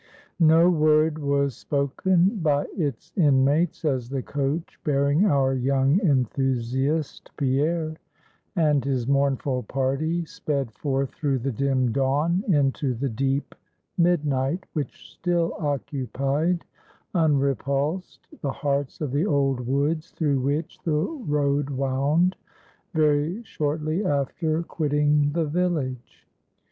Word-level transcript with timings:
No 0.39 0.67
word 0.67 1.19
was 1.19 1.55
spoken 1.55 2.39
by 2.41 2.65
its 2.75 3.13
inmates, 3.15 3.85
as 3.85 4.09
the 4.09 4.23
coach 4.23 4.79
bearing 4.83 5.27
our 5.27 5.53
young 5.53 5.99
Enthusiast, 5.99 7.29
Pierre, 7.37 7.95
and 8.55 8.83
his 8.83 9.05
mournful 9.07 9.61
party, 9.61 10.25
sped 10.25 10.71
forth 10.71 11.11
through 11.13 11.37
the 11.37 11.51
dim 11.51 11.91
dawn 11.91 12.43
into 12.47 12.95
the 12.95 13.09
deep 13.09 13.53
midnight, 13.95 14.65
which 14.73 15.13
still 15.13 15.53
occupied, 15.59 16.65
unrepulsed, 17.13 18.27
the 18.41 18.51
hearts 18.53 19.01
of 19.01 19.11
the 19.11 19.27
old 19.27 19.59
woods 19.67 20.09
through 20.09 20.39
which 20.39 20.79
the 20.83 20.91
road 20.99 21.69
wound, 21.69 22.35
very 22.95 23.43
shortly 23.43 24.03
after 24.03 24.63
quitting 24.63 25.31
the 25.33 25.45
village. 25.45 26.25